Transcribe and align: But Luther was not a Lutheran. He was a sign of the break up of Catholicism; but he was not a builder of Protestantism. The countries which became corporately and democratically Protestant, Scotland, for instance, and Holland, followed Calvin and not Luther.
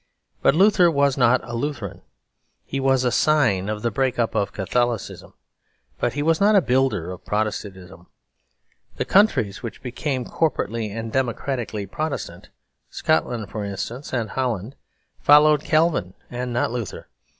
But 0.41 0.55
Luther 0.55 0.89
was 0.89 1.15
not 1.15 1.47
a 1.47 1.53
Lutheran. 1.55 2.01
He 2.65 2.79
was 2.79 3.03
a 3.03 3.11
sign 3.11 3.69
of 3.69 3.83
the 3.83 3.91
break 3.91 4.17
up 4.17 4.33
of 4.33 4.51
Catholicism; 4.51 5.35
but 5.99 6.13
he 6.13 6.23
was 6.23 6.41
not 6.41 6.55
a 6.55 6.61
builder 6.63 7.11
of 7.11 7.23
Protestantism. 7.23 8.07
The 8.95 9.05
countries 9.05 9.61
which 9.61 9.83
became 9.83 10.25
corporately 10.25 10.89
and 10.89 11.11
democratically 11.13 11.85
Protestant, 11.85 12.49
Scotland, 12.89 13.51
for 13.51 13.63
instance, 13.63 14.11
and 14.11 14.31
Holland, 14.31 14.75
followed 15.19 15.63
Calvin 15.63 16.15
and 16.31 16.51
not 16.51 16.71
Luther. 16.71 17.07